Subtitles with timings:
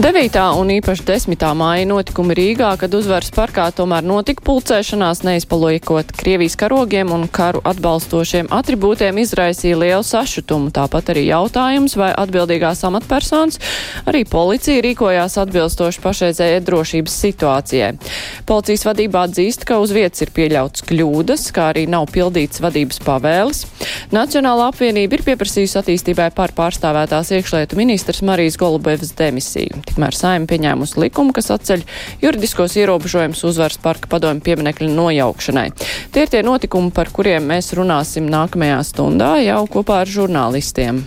[0.00, 0.32] 9.
[0.56, 1.42] un īpaši 10.
[1.60, 8.48] māja notikumi Rīgā, kad uzvaras parkā tomēr notika pulcēšanās, neizpalojot Krievijas karogiem un karu atbalstošiem
[8.48, 10.70] atribūtiem, izraisīja lielu sašutumu.
[10.72, 13.60] Tāpat arī jautājums, vai atbildīgās amatpersonas,
[14.08, 17.92] arī policija rīkojās atbilstoši pašreizējai drošības situācijai.
[18.48, 23.66] Policijas vadībā atzīst, ka uz vietas ir pieļauts kļūdas, kā arī nav pildīts vadības pavēles.
[24.16, 29.89] Nacionāla apvienība ir pieprasījusi attīstībai par pārstāvētās iekšlietu ministrs Marijas Golubevas demisiju.
[29.90, 31.82] Tikmēr saima pieņēmusi likumu, kas atceļ
[32.22, 35.70] juridiskos ierobežojumus uzvaras parka padomju pieminekļu nojaukšanai.
[36.14, 41.02] Tie ir tie notikumi, par kuriem mēs runāsim nākamajā stundā jau kopā ar žurnālistiem.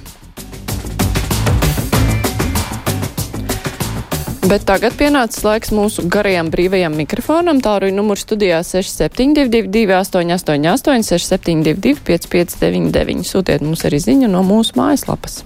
[4.44, 7.62] Bet tagad pienācis laiks mūsu garajam brīvajam mikrofonam.
[7.64, 15.42] Tāruņa numurs studijā 6722, 888, 672, 559, sūtiet mums arī ziņu no mūsu mājaslapas.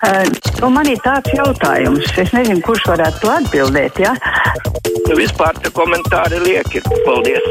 [0.00, 0.24] Uh,
[0.62, 3.98] nu, man ir tāds jautājums, es nezinu, kurš varētu to atbildēt.
[4.00, 4.14] Ja?
[5.04, 6.80] Nu, vispār tie komentāri lieki.
[7.04, 7.44] Paldies!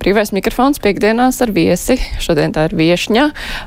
[0.00, 1.98] Brīvais mikrofons piekdienās ar viesi.
[2.24, 3.26] Šodien tā ir viešņa.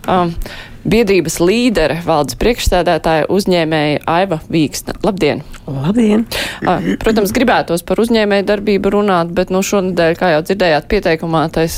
[0.10, 0.34] Um,
[0.82, 4.98] biedrības līdere, valdes priekšsēdētāja uzņēmēja Aiva Vīksna.
[5.06, 5.46] Labdien!
[5.66, 6.28] Labdien!
[7.02, 11.78] Protams, gribētos par uzņēmēju darbību runāt, bet nu šonadēļ, kā jau dzirdējāt pieteikumā, tais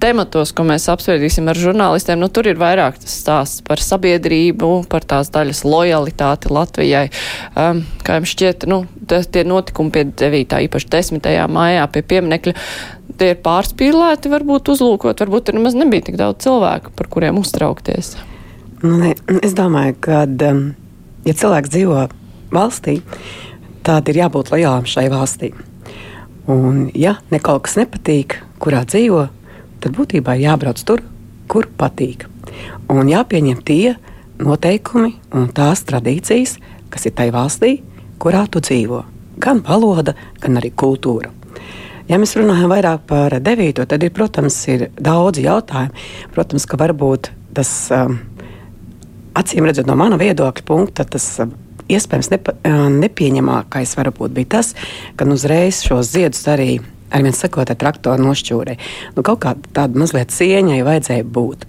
[0.00, 5.04] tematos, ko mēs apspriedīsim ar žurnālistiem, nu tur ir vairāk tas stāsts par sabiedrību, par
[5.04, 7.04] tās daļas lojalitāti Latvijai.
[7.52, 10.62] Um, kā jums šķiet, nu, tie notikumi pie 9.
[10.68, 11.28] īpaši 10.
[11.52, 12.54] mājā pie pieminekļa,
[13.20, 18.14] tie ir pārspīlēti, varbūt uzlūkot, varbūt tur nemaz nebija tik daudz cilvēku, par kuriem uztraukties.
[18.80, 20.24] Nu, es domāju, ka,
[21.26, 22.06] ja cilvēks dzīvo
[22.54, 22.98] valstī,
[23.86, 25.52] tad ir jābūt lojālam šai valstī.
[26.48, 29.26] Un, ja ne kaut kas nepatīk, kurā dzīvo,
[29.82, 31.02] tad būtībā jābrauc tur,
[31.48, 32.26] kur patīk.
[32.88, 33.96] Un jāpieņem tie
[34.40, 36.56] noteikumi un tās tradīcijas,
[36.92, 37.72] kas ir tajā valstī,
[38.22, 39.02] kurā tu dzīvo.
[39.38, 41.30] Gan valoda, gan arī kultūra.
[42.08, 46.06] Ja mēs runājam vairāk par devīto, tad ir, protams, ir daudzi jautājumi.
[46.32, 48.16] Protams, ka varbūt tas um,
[49.36, 51.52] acīm redzot, no mana viedokļa punkta, tas um,
[51.88, 52.54] iespējams nepa,
[52.92, 54.74] nepieņemamākais varbūt bija tas,
[55.16, 56.78] ka nu uzreiz šos ziedus arī
[57.10, 58.76] ar viens sakot, ar traktoru nošķūrē.
[59.16, 61.64] Nu, kaut kā tāda mazliet cieņai vajadzēja būt.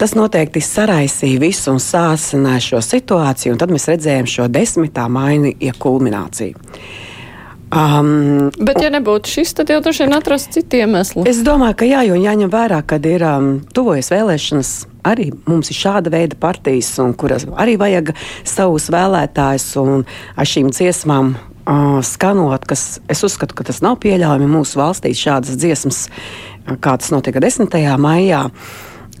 [0.00, 5.54] Tas noteikti saraisīja visu un sāsināja šo situāciju, un tad mēs redzējām šo desmitā maiņu
[5.70, 6.58] iekulmināciju.
[7.74, 11.24] Um, Bet, ja nebūtu šis, tad jau droši vien atrast citu iemeslu.
[11.26, 14.74] Es domāju, ka jā, jo jāņem vērā, kad ir um, tuvojas vēlēšanas.
[15.04, 18.14] Arī mums ir šāda veida partijas, kuras arī vajag
[18.48, 20.06] savus vēlētājus, un
[20.36, 25.58] ar šīm dziesmām uh, skanot, kas es uzskatu, ka tas nav pieļaujami mūsu valstī, šādas
[25.60, 26.06] dziesmas,
[26.80, 27.78] kā tas notika 10.
[28.00, 28.48] maijā.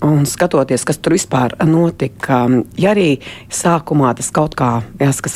[0.04, 2.42] Un skatoties, kas tur vispār notika,
[2.76, 3.14] ja arī
[3.48, 5.30] sākumā tas kaut kā jāsaka,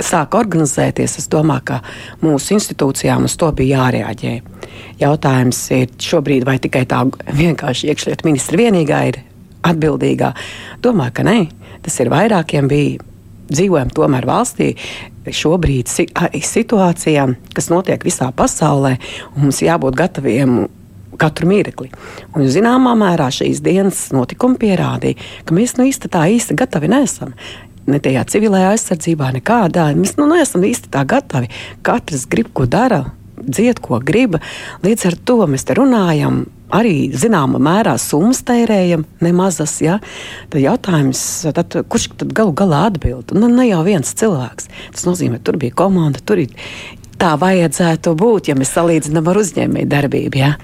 [0.00, 1.80] sāk organizēties, es domāju, ka
[2.22, 4.34] mūsu institūcijām uz to bija jārēģē.
[5.02, 9.20] Jautājums ir šobrīd, vai tikai tā vienkārši iekšlietu ministra vienīgā ir
[9.64, 10.30] atbildīgā.
[10.84, 11.40] Domāju, ka nē,
[11.84, 13.10] tas ir vairākiem bija.
[13.44, 14.70] Dzīvojam tomēr valstī,
[15.28, 15.90] šobrīd
[16.48, 18.94] situācijām, kas notiek visā pasaulē,
[19.34, 20.62] un mums jābūt gataviem
[21.20, 21.90] katru mirkli.
[22.34, 27.34] Un, zināmā mērā šīs dienas notikumi pierādīja, ka mēs nu īsti tā īsti gatavi neesam.
[27.84, 29.90] Ne tajā civilajā aizsardzībā, nekādā.
[29.98, 31.50] Mēs nu, neesam īsti tā gatavi.
[31.84, 33.02] Katrs grib, ko dara,
[33.36, 34.38] dzied, ko grib.
[34.84, 36.46] Līdz ar to mēs te runājam.
[36.74, 39.76] Arī zināmā mērā summas tērējam, nemazas.
[39.84, 40.00] Ja?
[40.50, 41.22] Tad jautājums,
[41.54, 43.34] tad, kurš tad galu galā atbild?
[43.36, 44.68] Nu, ne jau viens cilvēks.
[44.96, 46.54] Tas nozīmē, tur bija komanda, tur ir
[47.20, 50.40] tā vajadzētu būt, ja mēs salīdzinām ar uzņēmēju darbību.
[50.40, 50.54] Ja?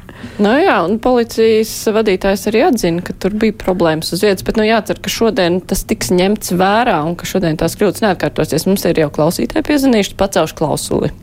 [0.43, 4.67] Nu jā, un policijas vadītājs arī atzina, ka tur bija problēmas uz vietas, bet nu
[4.67, 8.67] jācer, ka šodien tas tiks ņemts vērā un ka šodien tās kļūdas neatkārtosies.
[8.69, 11.15] Mums ir jau klausītāji piezinījuši, pacelšu klausuli.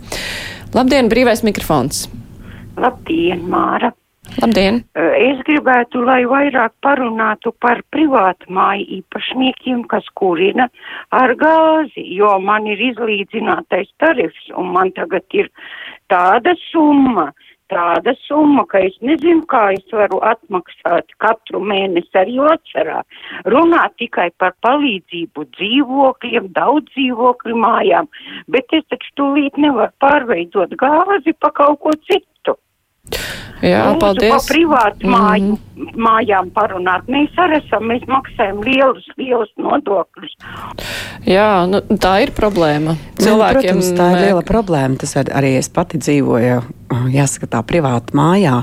[0.74, 2.08] Labdien, brīvais mikrofons!
[2.78, 3.94] Labdien, Māra!
[4.38, 4.84] Labdien!
[5.18, 10.68] Es gribētu, lai vairāk parunātu par privātu māju īpašniekiem, kas kurina
[11.16, 15.50] ar gāzi, jo man ir izlīdzinātais tarifs un man tagad ir
[16.14, 17.32] tāda summa,
[17.74, 23.02] tāda summa, ka es nezinu, kā es varu atmaksāt katru mēnesi arī vasarā.
[23.50, 28.14] Runā tikai par palīdzību dzīvokļiem, daudz dzīvokļu mājām,
[28.54, 32.60] bet es taču tūlīt nevaru pārveidot gāzi pa kaut ko citu.
[33.66, 34.34] Jā, Lūdzu, paldies.
[34.36, 35.58] Pa privātu māju,
[35.98, 37.08] mājām parunāt.
[37.10, 40.36] Mēs arī esam, mēs maksājam lielus, lielus nodokļus.
[41.26, 42.98] Jā, nu, tā ir problēma.
[43.18, 45.02] Cilvēkiem, Cilvēkiem Protams, tā ir liela problēma.
[45.02, 46.62] Tas ar, arī es pati dzīvoju,
[47.16, 48.62] jāsaka, tā privāti mājā.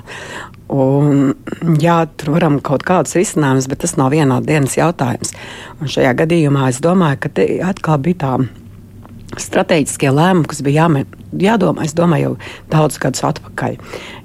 [0.75, 1.35] Un,
[1.83, 5.35] jā, tur varam kaut kādus risinājumus, bet tas nav vienā dienas jautājums.
[5.81, 8.37] Un šajā gadījumā es domāju, ka te atkal bija tā
[9.43, 11.05] strateģiskie lēmumi, kas bija jāme,
[11.39, 13.79] jādomā, es domāju, jau daudzus gadus atpakaļ.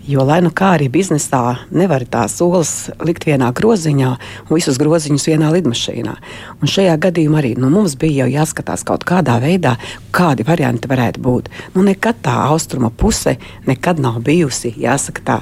[0.09, 1.41] Jo, lai nu kā arī biznesā,
[1.75, 4.09] nevar tās olas likt vienā groziņā
[4.47, 6.15] un visus groziņus vienā lidmašīnā.
[6.59, 9.75] Un šajā gadījumā arī nu, mums bija jau jāskatās kaut kādā veidā,
[10.15, 11.51] kādi varianti varētu būt.
[11.75, 13.37] Nu, nekad tā austruma puse
[13.69, 15.37] nekad nav bijusi, jāsaka, tā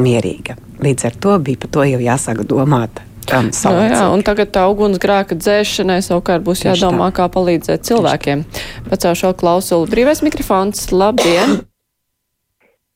[0.00, 0.56] mierīga.
[0.80, 3.02] Līdz ar to bija par to jau jāsāk domāt.
[3.26, 7.16] Um, Nu, jā, un tagad tā ugunsgrēka dzēšanai savukārt būs Tieši jādomā, tā.
[7.18, 8.44] kā palīdzēt cilvēkiem.
[8.86, 9.88] Pacēlu šo klausulu.
[9.90, 10.84] Brīvais mikrofons.
[10.94, 11.56] Labdien!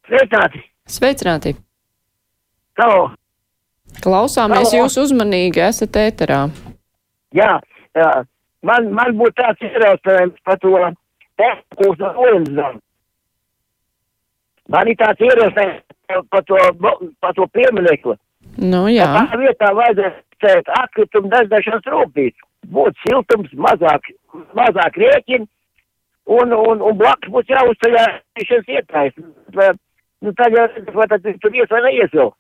[0.06, 0.62] Sveicināti!
[0.86, 1.54] Sveicināti!
[2.78, 3.10] Halo!
[3.98, 4.84] Klausāmies Halo.
[4.84, 6.44] jūs uzmanīgi, esat ēterā.
[7.34, 7.58] Jā,
[7.98, 8.10] jā.
[8.62, 10.72] Man, man būtu tāds ierosinājums par to
[11.40, 12.80] tehniku no Olimzām.
[14.70, 16.58] Man ir tāds ierosinājums par to,
[17.18, 18.14] par to pieminekli.
[18.58, 19.06] Nu, jā.
[19.30, 22.46] Tā vietā vajadzētu cēt atkritumu dedzēšanas rūpnīcu.
[22.74, 24.10] Būtu siltums, mazāk,
[24.56, 25.46] mazāk rēķini,
[26.30, 27.96] un, un, un blakus būtu jāuzceļ
[28.46, 29.16] šis ietājs.
[30.20, 32.32] Nu, tad jau, vai tad tur ies vai neies vēl?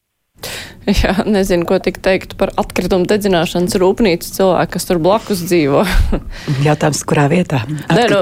[1.02, 5.82] Jā, nezinu, ko tik teikt par atkritumu dedzināšanas rūpnīcu cilvēku, kas tur blakus dzīvo.
[6.68, 7.60] Jautājums, kurā vietā?
[7.68, 8.20] nē, nu,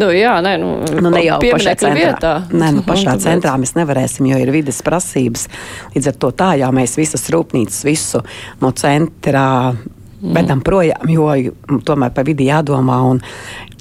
[0.00, 0.70] nu, jā, nē, nu,
[1.04, 1.92] Nu, ne jau pašā centrā.
[2.00, 2.32] vietā.
[2.50, 5.46] Nē, nu, pašā tāpēc- centrā mēs nevarēsim, jo ir vides prasības.
[5.94, 8.24] Līdz ar to tā jau mēs visas rūpnīcas, visu
[8.64, 9.46] no centrā
[10.18, 11.28] vedam projām, jo
[11.86, 12.96] tomēr par vidi jādomā.
[13.12, 13.20] Un,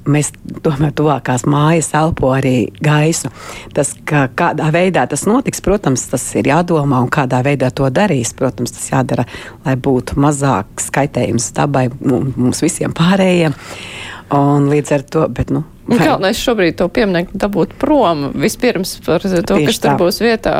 [0.08, 0.32] Mēs
[0.64, 3.32] tomēr tuvākās mājas elpo arī gaisu.
[3.76, 8.34] Tas, ka kādā veidā tas notiks, protams, tas ir jādomā, un kādā veidā to darīs.
[8.38, 9.28] Protams, tas jādara,
[9.68, 13.58] lai būtu mazāk skaitējums dabai, mums visiem pārējiem.
[14.38, 18.26] Un līdz ar to, bet, nu, Galvenais šobrīd to pieminiektu dabūt prom.
[18.36, 19.98] Vispirms par to, Tieši kas tur tā.
[20.02, 20.56] būs vietā.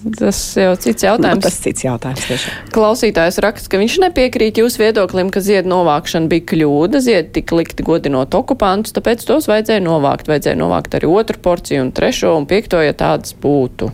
[0.00, 1.44] Tas jau cits nu, jautājums.
[1.44, 2.24] tas cits jautājums.
[2.24, 2.68] Tiešām.
[2.72, 7.84] Klausītājs raksta, ka viņš nepiekrīt jūsu viedoklim, ka ziedu novākšana bija kļūda, ziedi tika likti
[7.84, 10.30] godinot okupantus, tāpēc tos vajadzēja novākt.
[10.30, 13.90] Vajadzēja novākt arī otru porciju un trešo un piekto, ja tādas būtu.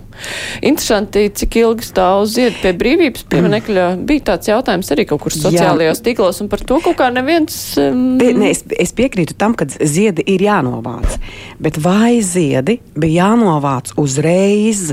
[0.62, 3.88] Interesanti, cik ilgi stāv ziedu pie brīvības pieminekļa.
[4.08, 7.58] Bija tāds jautājums arī kaut kur sociālajos tīklos, un par to kaut kā neviens.
[7.82, 11.18] Um, Tie, ne, es, es piekrītu tam, ka ziedi ir jānovāc.
[11.62, 14.92] Bet vai ziedi bija jānovāc uzreiz?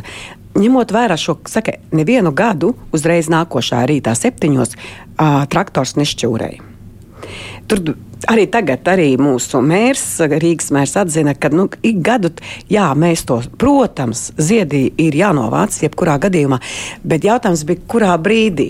[0.54, 6.62] Ņemot vērā šo saka, nevienu gadu, uzreiz nākošā rītā, septiņos, uh, traktors nešķūrēja.
[7.72, 7.96] Tur
[8.30, 12.34] arī tagad arī mūsu mērs, Rīgas mērs atzina, ka nu, ik gadu,
[12.72, 16.60] jā, mēs to, protams, ziedī ir jānovāc, jebkurā gadījumā,
[17.08, 18.70] bet jautājums bija, kurā brīdī?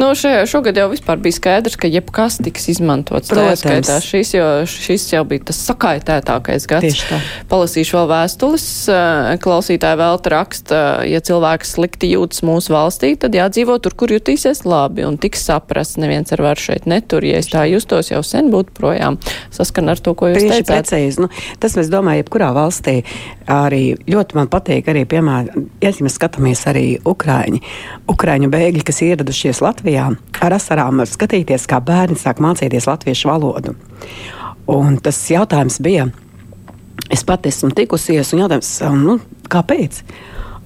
[0.00, 3.30] Nu, šajā, šogad jau vispār bija skaidrs, ka jebkas tiks izmantots.
[3.30, 3.90] Protams.
[4.06, 7.04] šis, jo šis jau bija tas sakaitētākais gads.
[7.50, 8.66] Palasīšu vēl vēstules.
[8.92, 14.64] Eh, Klausītāji vēl raksta, ja cilvēks slikti jūtas mūsu valstī, tad jādzīvo tur, kur jutīsies
[14.68, 15.98] labi un tiks saprasts.
[16.00, 17.24] Neviens ar varu šeit netur.
[17.26, 19.18] Ja es tā justos, jau sen būtu projām.
[19.54, 20.70] Saskan ar to, ko jūs Tieši teicāt.
[20.70, 21.24] precīzi.
[21.24, 21.30] Nu,
[21.60, 23.00] tas, es domāju, jebkurā valstī
[23.50, 27.58] arī ļoti man patīk, arī, piemēram, ja mēs skatāmies arī Ukrāņi,
[28.10, 30.06] Ukrāņu bēgļi, kas ieradušies Latvijā,
[30.40, 33.74] ar asarām var skatīties, kā bērni sāk mācīties latviešu valodu.
[34.70, 36.06] Un tas jautājums bija,
[37.10, 38.70] es pat esmu tikusies, un jautājums,
[39.02, 39.18] nu,
[39.50, 40.04] kāpēc?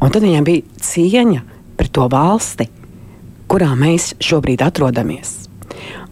[0.05, 1.41] Un tad viņiem bija cieņa
[1.79, 2.69] pret to valsti,
[3.49, 5.39] kurā mēs šobrīd atrodamies.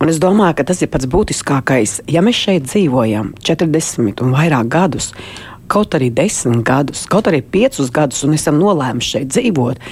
[0.01, 2.01] Un es domāju, ka tas ir pats būtiskākais.
[2.11, 5.13] Ja mēs šeit dzīvojam 40 un vairāk gadus,
[5.73, 9.87] kaut arī 10 gadus, kaut arī 5 gadus, un esam nolēmuši šeit dzīvot,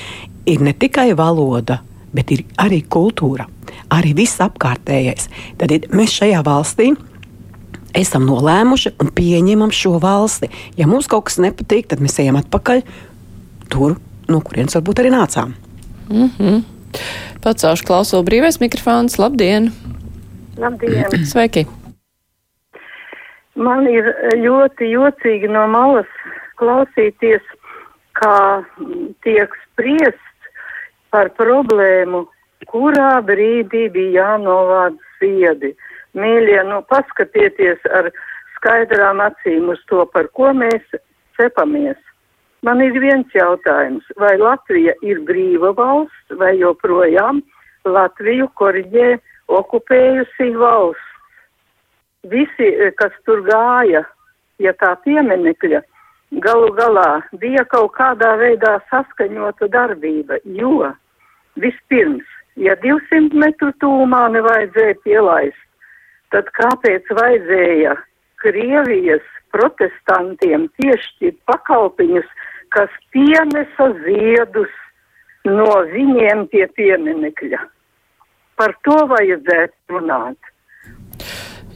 [0.51, 1.81] ir ne tikai valoda,
[2.17, 3.47] bet ir arī kultūra,
[3.95, 5.31] arī viss apkārtējais.
[5.61, 6.93] Tad ir, mēs šajā valstī
[7.97, 10.51] esam nolēmuši un pieņemam šo valsti.
[10.79, 12.85] Ja mums kaut kas nepatīk, tad mēs ejam atpakaļ
[13.71, 13.97] tur,
[14.31, 15.55] no kurienes varbūt arī nācām.
[17.45, 19.19] Pacaušu klausulu brīvais mikrofons.
[19.23, 19.71] Labdien!
[20.61, 21.07] Labdien!
[21.33, 21.67] Sveiki!
[23.61, 24.07] Man ir
[24.41, 26.09] ļoti jocīgi no malas
[26.61, 27.43] klausīties,
[28.17, 28.63] kā
[29.27, 30.30] tiek spriests
[31.11, 32.25] par problēmu,
[32.71, 35.75] kurā brīdī bija jānovāc ziedi.
[36.19, 38.11] Mīļie, nu paskatieties ar
[38.57, 40.85] skaidrām acīm uz to, par ko mēs
[41.39, 41.99] cepamies.
[42.67, 47.41] Man ir viens jautājums, vai Latvija ir brīva valsts, vai joprojām
[47.89, 49.15] Latviju koriģē
[49.49, 51.07] okupējusi valsts.
[52.29, 54.05] Visi, eh, kas tur gāja,
[54.59, 55.81] ja tā pieminekļa,
[56.45, 60.93] galu galā bija kaut kādā veidā saskaņota darbība, jo
[61.59, 62.27] vispirms,
[62.57, 65.67] ja 200 metru tūmā nevajadzēja pielaist,
[66.35, 67.97] tad kāpēc vajadzēja
[68.41, 72.29] Krievijas protestantiem piešķirt pakalpiņus,
[72.75, 74.73] kas pienesa ziedus
[75.49, 77.61] no viņiem pie pieminekļa?
[78.61, 80.50] Par to vajadzētu runāt.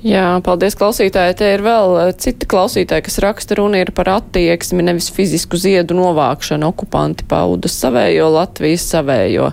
[0.04, 1.32] Jā, paldies klausītāji.
[1.40, 5.96] Te ir vēl eh, citi klausītāji, kas raksta runa ir par attieksmi, nevis fizisku ziedu
[5.96, 6.68] novākšanu.
[6.74, 9.48] Okupanti pauda savējo, Latvijas savējo.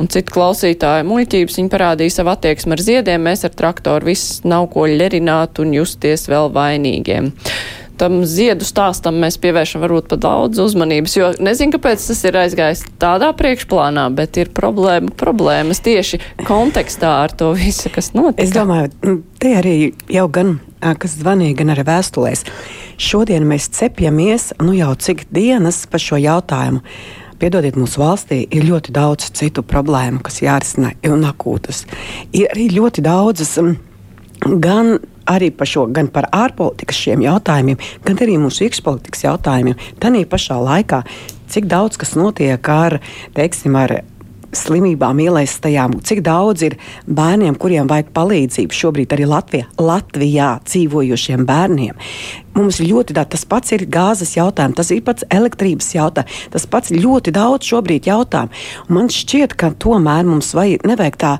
[0.00, 4.70] Un citu klausītāju muļķības viņi parādīja savu attieksmi ar ziediem, mēs ar traktoru viss nav
[4.72, 7.28] ko ļerināt un justies vēl vainīgiem
[8.02, 12.84] tam ziedu stāstam mēs pievēršam varbūt pat daudz uzmanības, jo nezinu, kāpēc tas ir aizgājis
[13.02, 16.18] tādā priekšplānā, bet ir problēma, problēmas tieši
[16.48, 18.42] kontekstā ar to visu, kas notika.
[18.42, 19.76] Es domāju, te arī
[20.10, 20.56] jau gan,
[20.98, 22.46] kas zvanīja, gan arī vēstulēs.
[23.02, 26.82] Šodien mēs cepjamies, nu jau cik dienas par šo jautājumu.
[27.42, 31.84] Piedodiet, mūsu valstī ir ļoti daudz citu problēmu, kas jārisina un akūtas.
[32.38, 33.56] Ir arī ļoti daudzas
[34.46, 34.96] gan
[35.30, 39.78] arī par šo, gan par ārpolitikas šiem jautājumiem, gan arī mūsu iekšpolitikas jautājumiem.
[40.02, 41.02] Tanī pašā laikā,
[41.52, 42.98] cik daudz kas notiek ar,
[43.36, 44.02] teiksim, ar
[44.52, 46.76] slimībām ielaistajām, cik daudz ir
[47.08, 52.02] bērniem, kuriem vajag palīdzību šobrīd arī Latvijā, Latvijā dzīvojošiem bērniem.
[52.58, 56.92] Mums ļoti daudz, tas pats ir gāzes jautājums, tas ir pats elektrības jautājums, tas pats
[56.92, 58.64] ļoti daudz šobrīd jautājumu.
[58.92, 61.32] Man šķiet, ka tomēr mums vajag, nevajag tā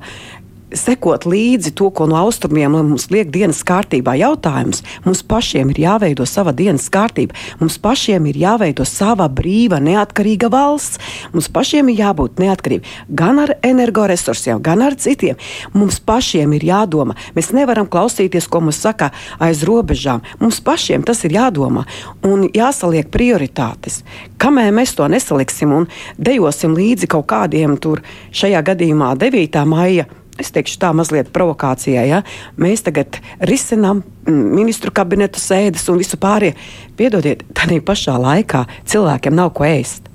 [0.77, 6.25] sekot līdzi to, ko no austrumiem mums liek dienas kārtībā jautājums, mums pašiem ir jāveido
[6.29, 7.35] sava dienas kārtība.
[7.61, 10.99] Mums pašiem ir jāveido sava brīva, neatkarīga valsts.
[11.33, 15.37] Mums pašiem ir jābūt neatkarīgiem gan ar energoresursiem, gan ar citiem.
[15.73, 17.17] Mums pašiem ir jādomā.
[17.37, 20.23] Mēs nevaram klausīties, ko mums saka aiz robežām.
[20.41, 21.85] Mums pašiem tas ir jādomā
[22.25, 24.01] un jāsaliek prioritātes.
[24.41, 25.87] Kamēr mēs to nesaliksim un
[26.17, 28.03] dejosim līdzi kaut kādiem tur,
[28.33, 29.63] šajā gadījumā 9.
[29.69, 30.09] maija
[30.41, 32.21] es teikšu tā mazliet provokācijai, ja
[32.59, 36.57] mēs tagad risinām mm, ministru kabinetu sēdes un visu pārējo.
[36.97, 40.12] Piedodiet, tādā pašā laikā cilvēkiem nav ko ēst.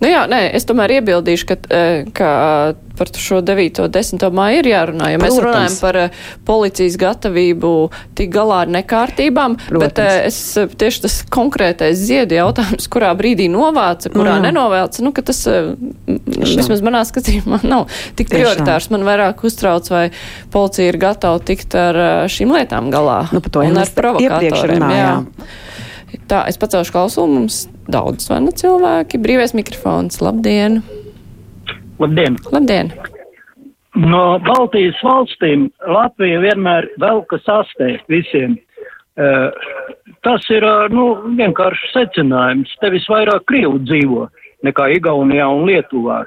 [0.00, 2.30] Nu jā, nē, es tomēr iebildīšu, ka, eh, ka
[2.96, 3.82] par šo 9.
[3.84, 4.24] un 10.
[4.32, 5.44] māju ir jārunā, jo mēs Protams.
[5.44, 7.72] runājam par uh, policijas gatavību
[8.16, 9.84] tik galā ar nekārtībām, Protams.
[9.84, 10.38] bet es
[10.80, 14.48] tieši tas konkrētais ziedu jautājums, kurā brīdī novāca, kurā mm.
[14.48, 15.74] nenovāca, nu, ka tas uh,
[16.06, 18.88] vismaz manā skatījumā nav tik prioritārs.
[18.94, 20.08] Man vairāk uztrauc, vai
[20.54, 23.26] policija ir gatava tikt ar šīm lietām galā.
[23.34, 24.90] Nu, par to un ar provokatoriem.
[24.96, 25.14] Jā.
[26.30, 29.20] Tā, es pacelšu klausulu, mums daudz zvana cilvēki.
[29.22, 30.82] Brīvais mikrofons, labdien!
[31.98, 32.36] Labdien!
[32.52, 32.92] Labdien.
[33.96, 38.58] No Baltijas valstīm Latvija vienmēr velka sastē visiem.
[39.16, 39.48] Uh,
[40.26, 41.06] tas ir uh, nu,
[41.38, 42.74] vienkārši secinājums.
[42.82, 44.26] Te visvairāk Krievu dzīvo
[44.66, 46.18] nekā Igaunijā un Lietuvā.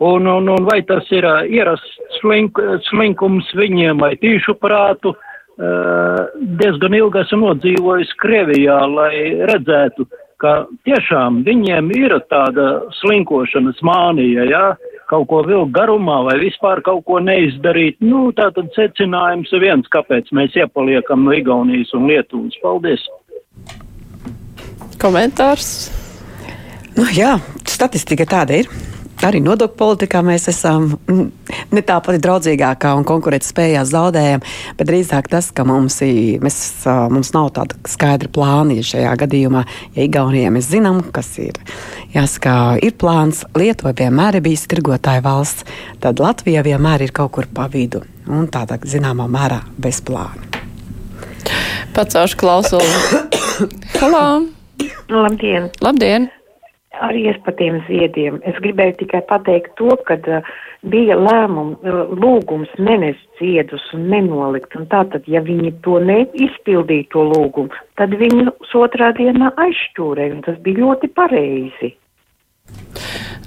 [0.00, 2.56] Un, un, un vai tas ir uh, ierasts slink,
[2.88, 6.24] slinkums viņiem vai tīšu prātu, uh,
[6.62, 10.08] diezgan ilgi esmu nodzīvojis Krievijā, lai redzētu,
[10.40, 10.54] ka
[10.88, 12.70] tiešām viņiem ir tāda
[13.00, 14.46] slinkošanas mānija.
[14.50, 14.64] Ja?
[15.10, 17.98] kaut ko vilkt garumā vai vispār kaut ko neizdarīt.
[18.04, 22.54] Nu, tā tad secinājums ir viens, kāpēc mēs iepaliekam no Igaunijas un Lietuvas.
[22.62, 23.02] Paldies!
[25.02, 25.72] Komentārs?
[26.94, 28.70] Nu, jā, statistika tāda ir
[29.26, 31.26] arī nodokļu politikā mēs esam mm,
[31.74, 34.44] ne tā pati draudzīgākā un konkurētspējā zaudējam,
[34.78, 36.00] bet drīzāk tas, ka mums,
[36.44, 36.60] mēs,
[37.12, 38.78] mums nav tāda skaidra plāna.
[38.78, 39.64] Ja šajā gadījumā,
[39.96, 41.60] ja Igaunijā mēs zinām, kas ir,
[42.14, 45.66] jāsaka, ir plāns, Lietuva vienmēr ir bijis tirgotāja valsts,
[46.02, 50.48] tad Latvija vienmēr ir kaut kur pa vidu un tādā zināmā mērā bez plāna.
[51.96, 52.84] Pacaušu klausulu.
[54.00, 54.26] Halo!
[55.10, 55.72] Labdien!
[55.82, 56.30] Labdien!
[57.00, 58.40] Arī es par tiem ziediem.
[58.48, 60.50] Es gribēju tikai pateikt to, ka uh,
[60.92, 64.76] bija lēmums, uh, lūgums nenest ziedus un nenolikt.
[64.76, 70.60] Un tātad, ja viņi to neizpildīja, to lūgumu, tad viņus otrā dienā aizšķūrēja, un tas
[70.66, 71.94] bija ļoti pareizi.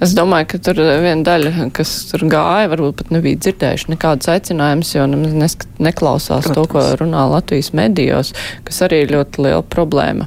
[0.02, 4.90] Es domāju, ka tur viena daļa, kas tur gāja, varbūt pat nebija dzirdējuši nekādus aicinājumus,
[4.96, 6.56] jo nemaz neklausās Protams.
[6.56, 8.34] to, ko runā Latvijas medijos,
[8.66, 10.26] kas arī ir ļoti liela problēma.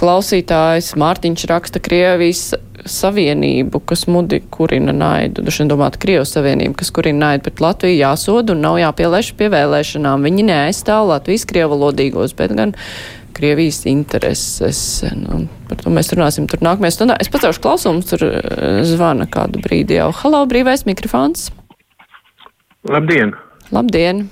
[0.00, 2.54] Klausītājs Mārtiņš raksta Krievijas
[2.88, 5.44] savienību, kas mudi kurina naidu.
[5.44, 10.24] Duši domāt, Krievijas savienību, kas kurina naidu pret Latviju jāsoda un nav jāpielēš pie vēlēšanām.
[10.24, 12.72] Viņi neaizstāv Latvijas krievalodīgos, bet gan
[13.36, 14.82] Krievijas intereses.
[15.20, 17.20] Nu, par to mēs runāsim tur nākamajā stundā.
[17.20, 20.10] Es pacelšu klausumus, tur eh, zvana kādu brīdi jau.
[20.24, 21.50] Halo, brīvais mikrofons.
[22.88, 23.36] Labdien!
[23.68, 24.30] Labdien!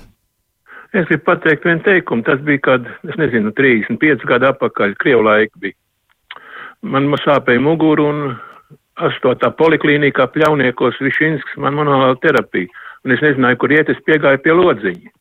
[0.89, 2.25] Es gribu pateikt vienu teikumu.
[2.25, 5.77] Tas bija kad, es nezinu, 35 gadu atpakaļ, Krievu laika bija.
[6.81, 8.21] Man sāpēja muguru un
[8.99, 9.51] 8.
[9.59, 12.71] poliklīnikā pļauniekos Višinsks man manuālā terapija.
[13.05, 15.13] Un es nezināju, kur iet, es piegāju pie lodziņa.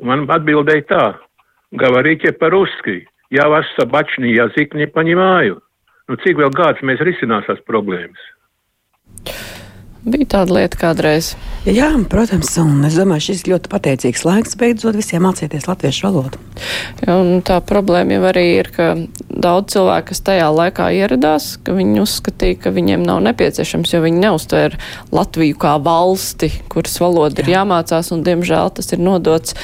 [0.00, 1.04] Un man atbildēja tā,
[1.78, 5.60] gavarīķe par uzski, jā, vas sabačni, jā, zikni paņemāju.
[6.10, 8.24] Nu, cik vēl gads mēs risinās tās problēmas?
[10.00, 11.34] Bija tāda lieta kādreiz.
[11.68, 16.40] Jā, protams, un es domāju, šis ļoti pateicīgs laiks beidzot visiem mācīties latviešu valodu.
[17.04, 18.94] Ja, tā problēma jau arī ir, ka
[19.28, 24.24] daudz cilvēku, kas tajā laikā ieradās, ka viņi uzskatīja, ka viņiem nav nepieciešams, jo viņi
[24.24, 24.80] neuztvēra
[25.12, 27.44] Latviju kā valsti, kuras valoda Jā.
[27.44, 29.56] ir jāmācās, un diemžēl tas ir nodots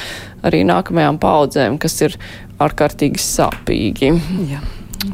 [0.45, 2.21] arī nākamajām paudzēm, kas ir
[2.61, 4.13] ārkārtīgi sāpīgi.
[4.53, 4.61] Jā.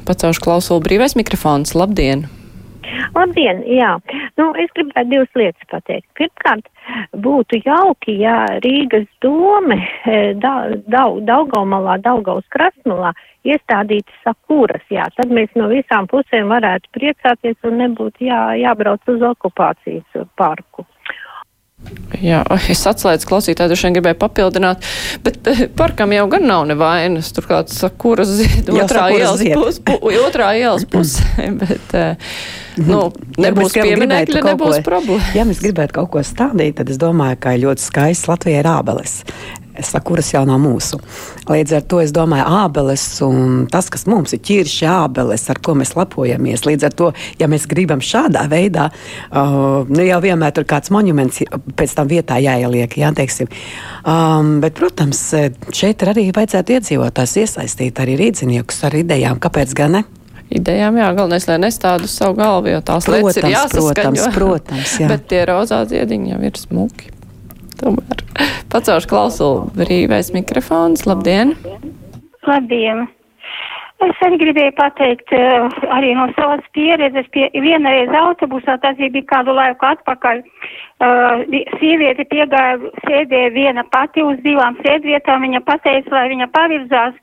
[0.04, 1.78] Pacaušu klausulu brīvais mikrofons.
[1.80, 2.28] Labdien!
[3.14, 3.96] Labdien, jā.
[4.40, 6.08] Nu, es gribētu divas lietas pateikt.
[6.18, 6.70] Pirmkārt,
[7.26, 10.56] būtu jauki, ja Rīgas dome e, da,
[10.90, 13.14] Dau, Daugamalā, Daugaus krastmalā
[13.46, 19.28] iestādītu sakūras, jā, tad mēs no visām pusēm varētu priecāties un nebūtu jā, jābrauc uz
[19.34, 20.88] okupācijas parku.
[22.24, 22.40] Jā,
[22.72, 24.86] es atslēdzu klausītāju, droši vien gribēju papildināt,
[25.26, 27.34] bet eh, parkam jau gan nav nevainas.
[27.36, 32.38] Turklāt sakuras zied otrā ielas pus, pu, otrā ielas pusē, bet, eh,
[32.82, 33.02] nu,
[33.38, 35.34] nebūs ja pieminekļa, nebūs problēma.
[35.38, 39.22] Ja mēs gribētu kaut ko stādīt, tad es domāju, ka ļoti skaists Latvijai ir ābeles
[39.82, 41.00] sakuras jau nav mūsu.
[41.50, 45.76] Līdz ar to es domāju, ābeles un tas, kas mums ir ķirši ābeles, ar ko
[45.80, 46.66] mēs lepojamies.
[46.68, 47.10] Līdz ar to,
[47.42, 48.90] ja mēs gribam šādā veidā,
[49.32, 51.42] uh, nu jau vienmēr tur kāds monuments
[51.78, 53.50] pēc tam vietā jāieliek, jā, teiksim.
[54.06, 55.26] Um, bet, protams,
[55.74, 60.06] šeit arī vajadzētu iedzīvotājs iesaistīt arī rīdziniekus ar idejām, kāpēc gan ne?
[60.60, 61.00] Idejām.
[61.02, 63.94] Jā, galvenais, lai nestādu uz savu galvu, jo tās protams, lietas ir jāsaskaņo.
[63.94, 65.10] Protams, protams, jā.
[65.14, 67.12] Bet tie rozā ziediņi jau ir smuki.
[67.82, 68.24] Tomēr
[68.74, 71.06] pacelšu klausulu brīvais mikrofons.
[71.10, 71.58] Labdien!
[72.48, 73.06] Labdien!
[74.04, 79.56] Es arī gribēju pateikt, eh, arī no savas pieredzes, pie vienreiz autobusā, tas bija kādu
[79.56, 81.46] laiku atpakaļ, uh,
[81.80, 87.16] sieviete piegāja, sēdēja viena pati uz divām sēdvietām, viņa pateica, lai viņa pavirzās,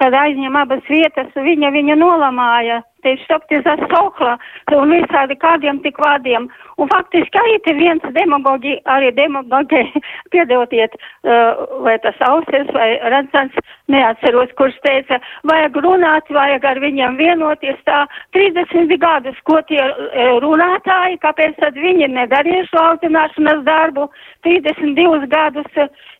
[0.00, 4.36] kad aizņem abas vietas, viņa viņu nolamāja tieši tāpēc sokla
[4.76, 6.48] un visādi kādiem tik vārdiem.
[6.80, 9.82] Un faktiski arī te viens demagogi, arī demagogi,
[10.32, 13.56] piedodiet, uh, vai tas ausies vai redzams,
[13.90, 15.18] neatceros, kurš teica,
[15.50, 18.04] vajag runāt, vajag ar viņiem vienoties tā
[18.36, 24.08] 30 gadus, ko tie uh, runātāji, kāpēc tad viņi nedarīja šo audzināšanas darbu
[24.46, 25.70] 32 gadus,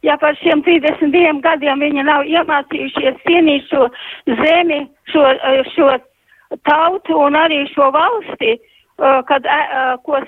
[0.05, 3.89] ja par šiem 32 gadiem viņi nav iemācījušies cienīt šo
[4.45, 5.91] zemi, šo, uh, šo
[6.67, 8.57] tautu un arī šo valsti,
[8.99, 10.21] uh, kad, uh, ko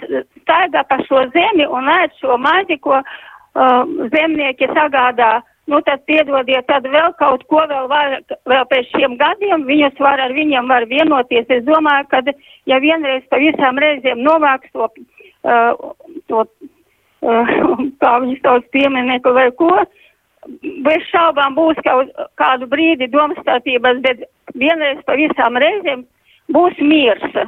[0.43, 3.83] staigā pa šo zemi un ēd šo maizi, ko uh,
[4.15, 5.41] zemnieki sagādā.
[5.71, 8.17] Nu, tad piedodiet, tad vēl kaut ko vēl var,
[8.51, 11.47] vēl pēc šiem gadiem, viņus var ar viņiem var vienoties.
[11.55, 12.23] Es domāju, ka
[12.67, 14.91] ja vienreiz pa visām reizēm novāks to,
[15.47, 15.71] uh,
[16.27, 17.53] to uh,
[18.03, 19.71] kā viņi sauc pieminieku vai ko,
[20.87, 24.25] bez šaubām būs kaut kādu brīdi domstarpības, bet
[24.59, 26.07] vienreiz pa visām reizēm
[26.53, 27.43] būs miers.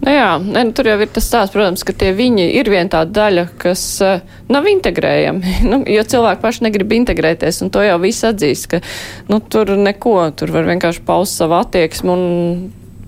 [0.00, 2.88] Nu jā, ne, nu, tur jau ir tas stāsts, protams, ka tie viņi ir viena
[2.94, 5.56] tā daļa, kas uh, nav integrējami.
[5.70, 8.80] nu, jo cilvēki paši negrib integrēties, un to jau viss atzīst, ka
[9.28, 12.24] nu, tur neko, tur var vienkārši paust savu attieksmi un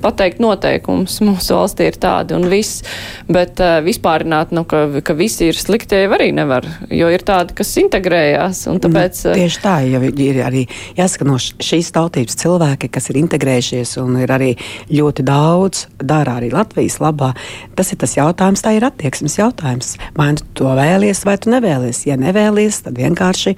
[0.04, 1.18] pateikt noteikumus.
[1.24, 2.84] Mūsu valstī ir tādi un viss,
[3.30, 7.56] bet uh, vispārināt, nu, ka, ka visi ir slikti, jau arī nevar, jo ir tādi,
[7.58, 8.64] kas integrējās.
[8.84, 10.64] Tāpēc, nu, tieši tā, jo ir arī
[10.98, 14.52] jāsaka no šīs tautības cilvēki, kas ir integrējušies un ir arī
[14.92, 17.32] ļoti daudz, dara arī Latvijas labā.
[17.78, 19.94] Tas ir tas jautājums, tā ir attieksmes jautājums.
[20.18, 22.04] Vai tu to vēlies, vai tu nevēlies?
[22.08, 23.56] Ja nevēlies, tad vienkārši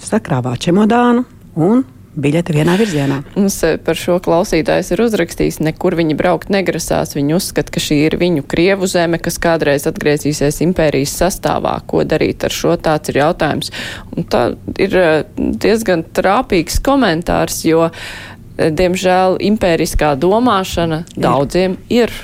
[0.00, 1.26] sakrāvā čemodānu
[1.60, 1.84] un
[2.18, 3.20] biļete vienā virzienā.
[3.36, 7.14] Mums eh, par šo klausītājs ir uzrakstījis, nekur viņi braukt negrasās.
[7.16, 11.76] Viņi uzskata, ka šī ir viņu krievu zeme, kas kādreiz atgriezīsies impērijas sastāvā.
[11.90, 12.74] Ko darīt ar šo?
[12.80, 13.70] Tāds ir jautājums.
[14.16, 14.48] Un tā
[14.82, 22.14] ir eh, diezgan trāpīgs komentārs, jo, eh, diemžēl, impēriskā domāšana daudziem ir.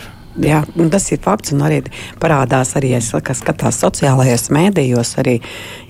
[0.43, 0.61] Jā,
[0.93, 1.81] tas ir fakts, un arī
[2.21, 2.93] parādās arī,
[3.25, 5.39] kas skatās sociālajos mēdījos, arī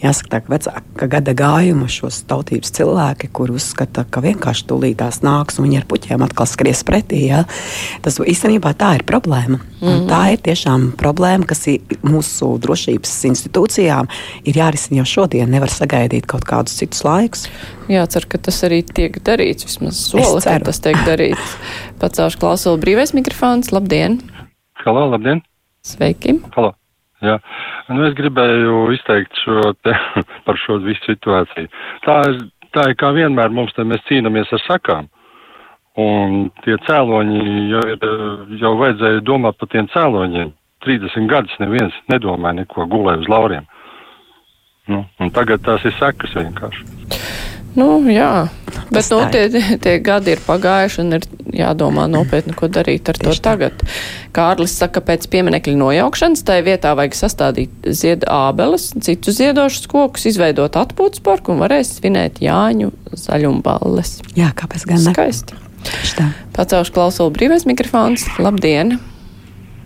[0.02, 5.66] jāsaka, ka vecāka gada gājuma šos tautības cilvēki, kur uzskata, ka vienkārši tūlītās nāks un
[5.66, 7.24] viņi ar puķiem atkal skries pretī.
[7.30, 7.42] Jā.
[8.04, 9.59] Tas īstenībā tā ir problēma.
[9.80, 10.06] Mm -hmm.
[10.09, 11.66] Tā ir tiešām problēma, kas
[12.02, 14.09] mūsu drošības institūcijām
[14.44, 15.50] ir jārisina jau šodien.
[15.50, 17.48] Nevar sagaidīt kaut kādus citus laikus.
[17.88, 19.66] Jācer, ka tas arī tiek darīts.
[19.66, 21.59] Vismaz sola, ka tas tiek darīts.
[22.00, 23.72] Pacēlšu klausulu brīvais mikrofons.
[23.72, 24.36] Labdien!
[24.87, 25.40] Halo, labdien!
[25.83, 26.37] Sveiki!
[26.55, 26.68] Halo!
[27.18, 27.40] Jā,
[27.90, 29.96] nu es gribēju izteikt šo te
[30.46, 31.66] par šo visu situāciju.
[32.05, 32.37] Tā ir,
[32.70, 35.09] tā ir kā vienmēr mums te mēs cīnāmies ar sakām.
[35.99, 37.83] Un tie cēloņi jau,
[38.62, 40.55] jau vajadzēja domāt par tiem cēloņiem.
[40.87, 43.66] 30 gadus neviens nedomāja neko gulēja uz lauriem.
[44.87, 46.87] Nu, un tagad tās ir sekas vienkārši.
[47.77, 48.49] Nu, jā,
[48.89, 49.43] bet nu, tie,
[49.85, 53.85] tie gadi ir pagājuši un ir jādomā nopietni, ko darīt ar to Tieši tagad.
[54.37, 60.79] Kārlis saka, pēc pieminekļa nojaukšanas tai vietā vajag sastādīt ziedu ābeles, citus ziedošus kokus, izveidot
[60.81, 62.95] atpūtas parku un varēs svinēt Jāņu
[63.27, 64.19] zaļumballes.
[64.41, 65.12] Jā, kāpēc gan ne?
[65.12, 65.61] Skaisti.
[66.57, 68.25] Pacaušu klausulu brīvais mikrofons.
[68.43, 68.97] Labdien!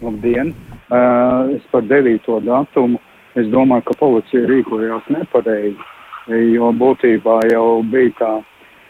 [0.01, 0.55] Labdien!
[0.91, 2.27] Uh, es par 9.
[2.47, 3.03] datumu.
[3.39, 5.79] Es domāju, ka policija rīkojās nepareizi,
[6.29, 8.33] jo būtībā jau bija tā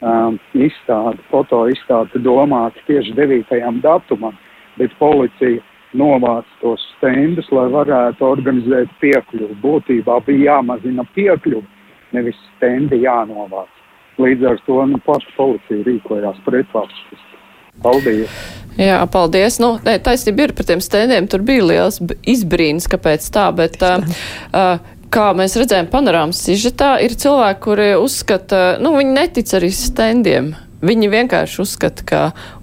[0.02, 3.82] um, izstāde, foto izstāde domāta tieši 9.
[3.84, 4.36] datumam,
[4.78, 5.60] bet policija
[5.96, 9.58] novāc tos stendus, lai varētu organizēt piekļuvi.
[9.62, 11.66] Būtībā bija jāmazina piekļuvi,
[12.16, 13.70] nevis stendi jānovāc.
[14.20, 17.26] Līdz ar to nu, paša policija rīkojās pretvalstis.
[17.80, 18.32] Paldies!
[18.78, 19.56] Jā, paldies.
[19.62, 21.26] Nu, nē, taisnība ir par tiem stendiem.
[21.30, 23.80] Tur bija liels izbrīns, kāpēc tā, bet.
[24.50, 29.70] Uh, uh, Kā mēs redzējām, panorāmas sižetā ir cilvēki, kuri uzskata, nu, viņi netic arī
[29.74, 30.52] stendiem.
[30.80, 32.20] Viņi vienkārši uzskata, ka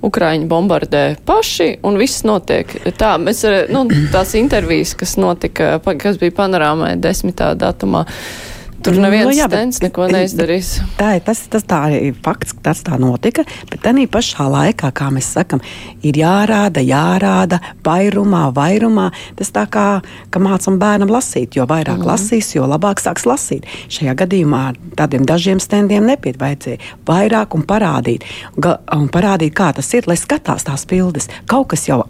[0.08, 2.72] Ukraiņi bombardē paši un viss notiek.
[2.98, 3.84] Tā, mēs, nu,
[4.14, 9.48] tās intervijas, kas notika, kas bija panorāmai desmitā datumā, uh, Tur nu, neviens nu, jā,
[9.50, 10.76] stends neko neizdarīs.
[11.00, 15.10] Tā tas, tas tā ir fakts, ka tas tā notika, bet tā pašā laikā, kā
[15.14, 15.62] mēs sakam,
[16.06, 19.10] ir jārāda, jārāda, vairumā, vairumā.
[19.40, 19.88] Tas tā kā,
[20.30, 22.08] ka mācam bērnam lasīt, jo vairāk mm.
[22.08, 23.68] lasīs, jo labāk sāks lasīt.
[23.94, 24.64] Šajā gadījumā
[25.00, 30.68] tādiem dažiem stendiem nepiet vajadzēja vairāk un parādīt, un parādīt, kā tas ir, lai skatās
[30.68, 31.32] tās bildes.
[31.50, 32.04] Kaut kas jau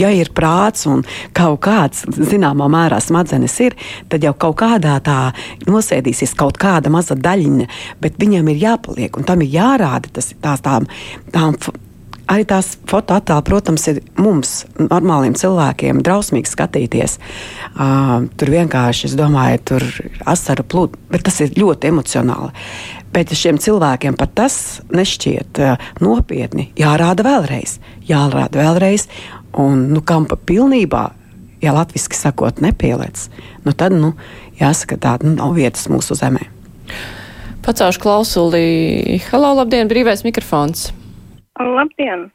[0.00, 1.04] ja ir prāts un
[1.36, 3.76] kaut kāds zināmā mērā smadzenes ir,
[4.08, 5.18] tad jau kaut kādā tā
[5.68, 7.68] nosēdīsies kaut kāda maza daļiņa,
[8.00, 10.88] bet viņam ir jāpaliek un tam ir jārāda tas tās tām.
[11.34, 11.56] tām
[12.30, 17.16] Arī tās fotoattēli, protams, ir mums, normāliem cilvēkiem, drausmīgi skatīties.
[17.74, 19.86] Uh, tur vienkārši, es domāju, tur
[20.30, 22.52] asaru plūdi, bet tas ir ļoti emocionāli.
[23.10, 24.60] Bet šiem cilvēkiem pat tas
[24.94, 26.68] nešķiet uh, nopietni.
[26.78, 29.08] Jārāda vēlreiz, jārāda vēlreiz,
[29.58, 31.10] Un, nu, kam pa pilnībā,
[31.62, 33.26] ja latviešu sakot, nepieliec,
[33.66, 34.14] nu, tad nu,
[34.60, 36.46] jāsaka, tāda nu, nav vietas mūsu zemē.
[37.66, 39.18] Pacaušu klausuli.
[39.28, 40.90] Halo, labdien, brīvais mikrofons.
[41.60, 42.30] Labdien!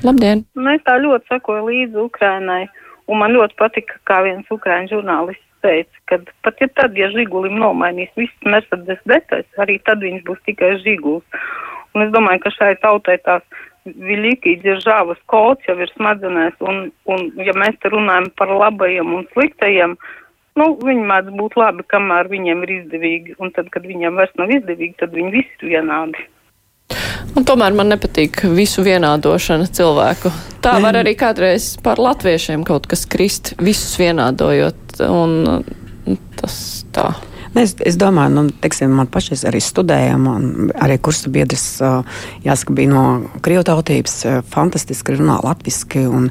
[0.00, 0.46] Labdien!
[0.56, 2.62] Nu, es tā ļoti sakoju līdzi Ukrainai,
[3.10, 7.58] un man ļoti patika, kā viens ukraiņu žurnālists teica, ka pat ja tad, ja žigulim
[7.60, 11.44] nomainīs visas Mercedes detaļas, arī tad viņš būs tikai žiguls.
[11.92, 13.44] Un es domāju, ka šai tautai tās
[13.86, 19.24] viļīgi ģeržāvas kods jau ir smadzenēs, un, un ja mēs te runājam par labajiem un
[19.32, 19.96] sliktajiem,
[20.60, 24.52] nu, viņi mēdz būt labi, kamēr viņiem ir izdevīgi, un tad, kad viņiem vairs nav
[24.54, 26.28] izdevīgi, tad viņi visi ir vienādi.
[27.32, 30.30] Un tomēr man nepatīk visu vienādošana cilvēku.
[30.62, 30.84] Tā mm.
[30.84, 35.64] var arī kādreiz par latviešiem kaut kas krist, visus vienādojot, un
[36.36, 36.58] tas
[37.52, 40.24] Es, es domāju, nu, teiksim, man pašais arī studējām,
[40.80, 41.66] arī kursu biedrs,
[42.46, 43.02] jāsaka, bija no
[43.44, 44.14] krievu tautības,
[44.48, 46.30] fantastiski runā latviski un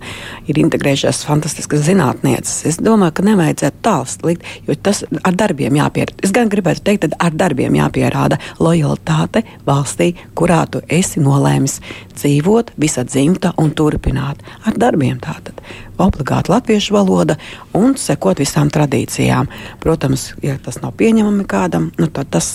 [0.49, 2.63] ir integrējušies fantastiskas zinātnieces.
[2.71, 6.17] Es domāju, ka nevajadzētu tālst likt, jo tas ar darbiem jāpierāda.
[6.25, 11.77] Es gan gribētu teikt, ka ar darbiem jāpierāda lojalitāte valstī, kurā tu esi nolēmis
[12.21, 14.41] dzīvot, visa dzimta un turpināt.
[14.67, 15.57] Ar darbiem tātad
[16.01, 17.37] obligāti latviešu valoda
[17.77, 19.49] un sekot visām tradīcijām.
[19.83, 22.49] Protams, ja tas nav pieņemami kādam, nu, tad, tas,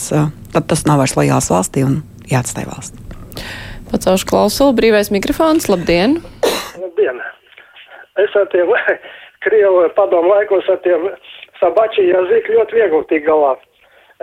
[0.55, 2.01] tad tas nav vairs lojāls valstī un
[2.31, 3.03] jāatstāj valsts.
[3.91, 6.19] Pacaušu klausulu, brīvais mikrofons, labdien!
[6.81, 7.23] Labdien!
[8.23, 8.73] Es ar tiem
[9.47, 11.07] Krievu padomu laikos ar tiem
[11.61, 13.55] sabači jazīk ļoti viegli tik galā.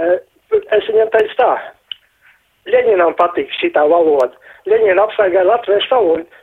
[0.04, 1.54] Es viņam teicu tā,
[2.70, 4.32] Ļeņinam patīk šitā valoda.
[4.70, 6.42] Ļeņina apsvaigāja latviešu valodu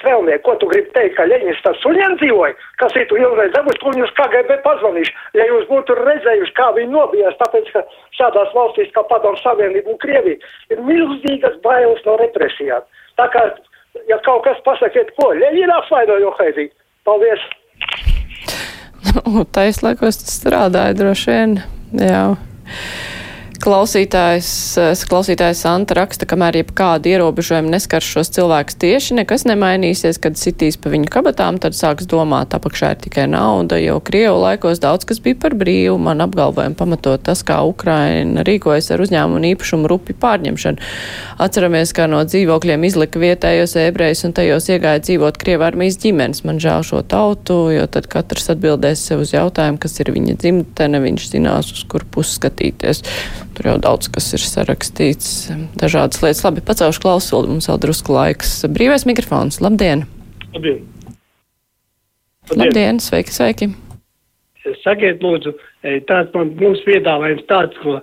[0.00, 3.78] Svēlniek, ko tu gribi teikt, ka Leņņņis tas suņiem dzīvoja, kas ir tu ilgais dabūs,
[3.78, 7.84] tu viņus KGB pazvanīšu, ja jūs būtu redzējuši, kā viņi nobijās, tāpēc, ka
[8.18, 12.84] šādās valstīs kā Padomu Savienība un Krievija ir milzīgas bailes no represijām.
[13.20, 13.46] Tā kā,
[14.10, 16.68] ja kaut kas pasakiet, ko, Leņņina apsvaidojo Haidī.
[17.06, 17.46] Paldies!
[19.12, 21.58] Nu, Taislēkos tas strādāja droši vien,
[22.02, 22.26] jā.
[23.62, 24.48] Klausītājs,
[25.06, 30.90] klausītājs Anta raksta, kamēr jebkāda ierobežojuma neskar šos cilvēkus tieši, nekas nemainīsies, kad sitīs pa
[30.90, 35.38] viņu kabatām, tad sāks domāt, apakšā ir tikai nauda, jo Krievu laikos daudz kas bija
[35.44, 40.82] par brīvu, man apgalvojumu pamatot tas, kā Ukraina rīkojas ar uzņēmumu un īpašumu rupi pārņemšanu.
[41.46, 46.42] Atceramies, kā no dzīvokļiem izlika vietējos ebrejus un tajos iegāja dzīvot Krievu armijas ģimenes.
[46.50, 51.04] Man žēl šo tautu, jo tad katrs atbildēs sev uz jautājumu, kas ir viņa dzimtene,
[51.06, 53.06] viņš zinās, uz kur pusi skatīties.
[53.52, 56.42] Tur jau daudz kas ir sarakstīts, dažādas lietas.
[56.46, 58.54] Labi, pacelšu klausuli, mums vēl drusku laiks.
[58.72, 60.06] Brīvais mikrofons, labdien!
[60.54, 60.80] Labdien!
[62.48, 63.68] Labdien, labdien sveiki, sveiki!
[64.82, 65.52] Sakiet, lūdzu,
[66.08, 67.98] tāds man mums piedāvājums tāds, ko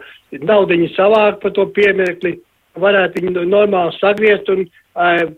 [0.46, 2.36] naudiņu savāk par to piemēkli,
[2.80, 4.66] varētu viņu normāli sagriezt un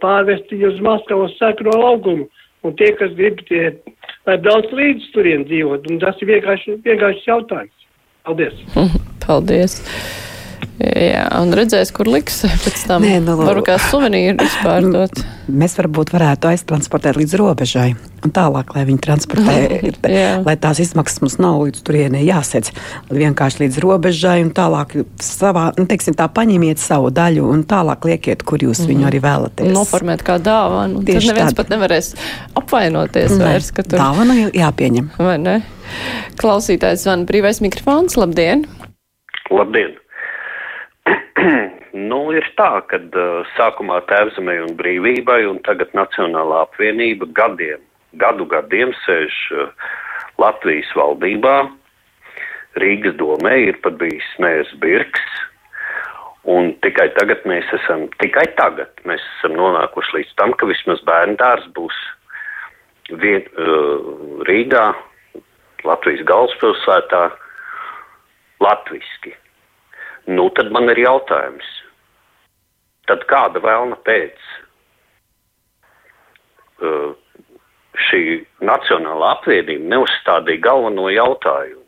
[0.02, 2.28] pārvest viņu uz Maskavas sakro laukumu.
[2.62, 3.72] Un tie, kas grib, tie,
[4.30, 5.88] lai brauc līdz turien dzīvot.
[5.90, 7.88] Un tas ir vienkārši, vienkārši jautājums.
[8.28, 8.62] Paldies!
[9.26, 9.80] Paldies!
[10.82, 13.04] Jā, un redzēs, kur liks pēc tam.
[13.06, 15.20] Nē, nu, Varu kā suvenīrus pārdot.
[15.52, 17.92] Mēs varbūt varētu aiztransportēt līdz robežai
[18.26, 19.56] un tālāk, lai viņi transportē,
[20.48, 22.72] lai tās izmaksas mums nav līdz turienei jāsedz.
[23.14, 28.46] Vienkārši līdz robežai un tālāk savā, nu, teiksim, tā paņemiet savu daļu un tālāk liekiet,
[28.48, 29.74] kur jūs viņu arī vēlaties.
[29.76, 31.06] Noformēt kā dāvanu.
[31.06, 31.62] Tieši Tad neviens tād.
[31.62, 32.14] pat nevarēs
[32.58, 34.02] apvainoties Ne, vairs, ka tur.
[34.02, 35.14] Dāvana jāpieņem.
[35.22, 35.60] Vai ne?
[36.42, 38.18] Klausītājs zvana brīvais mikrofons.
[38.18, 38.66] Labdien!
[38.66, 38.81] Labdien!
[42.12, 47.82] nu, ir tā, ka uh, sākumā tēvzemē un brīvībai un tagad Nacionālā apvienība gadiem,
[48.22, 49.92] gadu gadiem sēž uh,
[50.42, 51.56] Latvijas valdībā,
[52.80, 55.34] Rīgas domē ir pat bijis mērs Birks,
[56.48, 61.68] un tikai tagad mēs esam, tikai tagad mēs esam nonākuši līdz tam, ka vismaz bērndārs
[61.76, 61.98] būs
[63.20, 64.88] vien, uh, Rīgā,
[65.84, 67.26] Latvijas galvaspilsētā,
[68.62, 69.36] latviski.
[70.32, 71.68] Nu, tad man ir jautājums.
[73.10, 74.38] Tad kāda vēlna pēc
[76.80, 77.12] uh,
[78.08, 78.22] šī
[78.64, 81.82] Nacionālā apvienība neuzstādīja galveno jautājumu?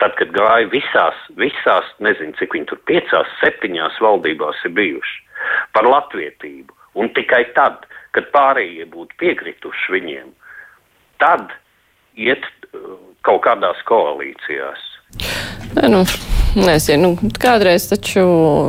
[0.00, 5.18] Tad, kad gāja visās, visās, nezinu, cik viņi tur piecās, septiņās valdībās ir bijuši
[5.76, 7.84] par latvietību, un tikai tad,
[8.16, 10.32] kad pārējie būtu piekrituši viņiem,
[11.22, 11.52] tad
[12.16, 12.96] iet uh,
[13.28, 14.88] kaut kādās koalīcijās.
[15.84, 16.02] Nu,
[16.58, 18.24] nezinu, nu, kādreiz taču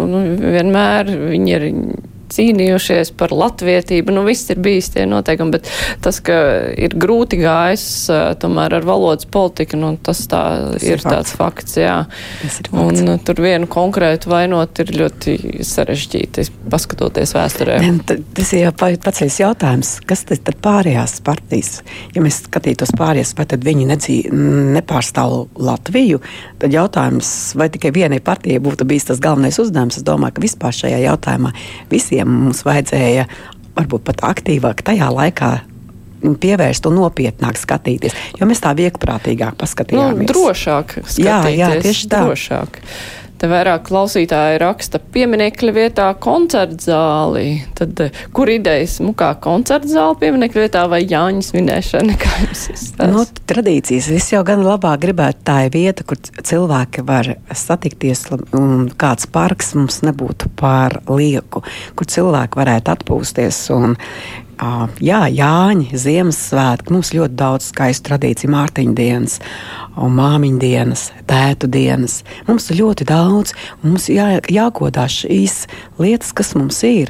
[0.09, 1.67] nu, vienmēr viņi ir
[2.31, 4.13] cīnījušies par latvietību.
[4.15, 5.69] Nu, viss ir bijis tie noteikumi, bet
[6.03, 6.35] tas, ka
[6.79, 7.85] ir grūti gājis
[8.41, 10.41] tomēr ar valodas politiku, nu, tas tā
[10.75, 11.97] Tas ir, ir tāds fakts, jā.
[12.41, 15.35] Tas ir Un uh, tur vienu konkrētu vainot ir ļoti
[15.67, 17.79] sarežģīti, paskatoties vēsturē.
[18.07, 21.81] T- Tas ir jau pa- paceļas jautājums, kas tad pārējās partijas?
[22.15, 24.17] Ja mēs skatītos pārējās, vai tad viņi nedzī,
[24.75, 26.21] nepārstāv Latviju,
[26.61, 30.75] tad jautājums, vai tikai vienai partijai būtu bijis tas galvenais uzdevums, es domāju, ka vispār
[30.75, 31.51] šajā jautājumā
[31.91, 33.27] visiem mums vajadzēja
[33.77, 35.51] varbūt pat aktīvāk tajā laikā
[36.21, 40.29] pievērst un nopietnāk skatīties, jo mēs tā vieglprātīgāk Nu, paskatījāmies.
[40.29, 41.25] drošāk skatīties.
[41.25, 42.19] Jā, jā, tieši tā.
[42.27, 42.77] Drošāk.
[43.41, 47.63] Te vairāk klausītāji raksta pieminekļa vietā koncertzāli.
[47.73, 53.09] Tad, eh, kur idejas, nu kā koncertzāli pieminekļa vietā vai Jāņas vinēšana, kā jums izstāsta?
[53.09, 54.11] Nu, tradīcijas.
[54.13, 59.73] Es jau gan labāk gribētu tā ir vieta, kur cilvēki var satikties, un kāds parks
[59.73, 61.65] mums nebūtu par lieku,
[61.97, 63.63] kur cilvēki varētu atpūsties.
[63.73, 63.97] Un,
[65.01, 66.93] jā, Jāņa, Ziemassvētki.
[66.93, 69.39] Mums ļoti daudz skaistu tradīciju, Mārtiņa dienas,
[69.97, 72.19] māmiņa dienas, tētu dienas.
[72.45, 75.65] Mums ir ļoti daudz, un mums jā, jāgodā šīs
[76.01, 77.09] lietas, kas mums ir.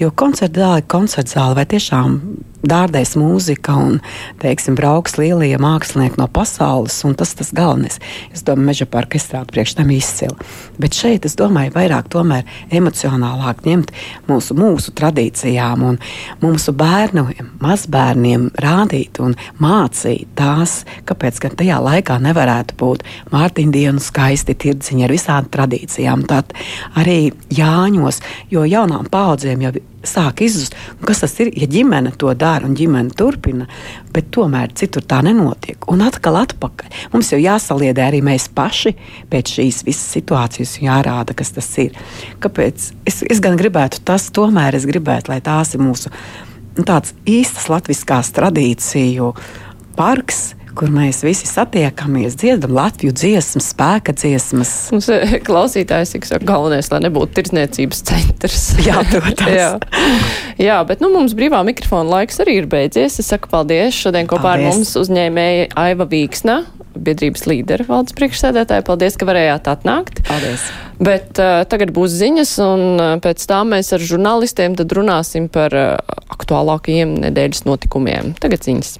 [0.00, 2.20] Jo koncerta zāle ir koncerta zāle, vai tiešām
[2.66, 3.98] dārdēs mūzika un,
[4.42, 8.00] teiksim, brauks lielie mākslinieki no pasaules, un tas tas galvenais.
[8.34, 10.36] Es domāju, meža parka izstrāde priekš tam izcila.
[10.80, 13.92] Bet šeit, es domāju, vairāk tomēr emocionālāk ņemt
[14.28, 16.00] mūsu, mūsu tradīcijām un
[16.42, 17.26] mūsu bērnu,
[17.62, 25.06] mazbērniem rādīt un mācīt tās, kāpēc gan tajā laikā nevarētu būt Mārtiņa dienu skaisti tirdziņi
[25.06, 26.26] ar visām tradīcijām.
[26.28, 26.52] Tad
[26.98, 28.20] arī Jāņos,
[28.52, 29.72] jo jaunām paudzēm jau
[30.06, 33.66] sāk izzust, kas tas ir, ja ģimene to dara un ģimene turpina,
[34.14, 35.86] bet tomēr citur tā nenotiek.
[35.92, 37.00] Un atkal atpakaļ.
[37.14, 38.94] Mums jau jāsaliedē arī mēs paši
[39.30, 41.96] pēc šīs visas situācijas un jārāda, kas tas ir.
[42.42, 42.90] Kāpēc?
[43.08, 46.12] Es, es gan gribētu tas, tomēr es gribētu, lai tās ir mūsu
[46.76, 49.32] nu, tāds īstas latviskās tradīciju
[49.98, 54.72] parks, kur mēs visi satiekamies, dziedam Latviju dziesmas, spēka dziesmas.
[54.94, 58.66] Mums eh, klausītājs ir galvenais, lai nebūtu tirdzniecības centrs.
[58.88, 59.54] Jā, protams.
[59.54, 59.70] Jā.
[60.60, 63.18] Jā, bet nu, mums brīvā mikrofona laiks arī ir beidzies.
[63.22, 63.96] Es saku paldies.
[63.96, 64.70] Šodien kopā Paldies.
[64.70, 66.60] ar mums uzņēmēja Aiva Vīksna,
[66.96, 68.86] biedrības līdera valdes priekšsēdētāja.
[68.86, 70.22] Paldies, ka varējāt atnākt.
[70.28, 70.64] Paldies.
[71.00, 76.18] Bet uh, tagad būs ziņas, un uh, pēc tam mēs ar žurnālistiem runāsim par uh,
[76.36, 78.34] aktuālākajiem nedēļas notikumiem.
[78.42, 78.98] Tagad ziņas.